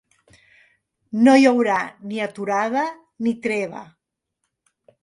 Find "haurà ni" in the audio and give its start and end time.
1.51-2.25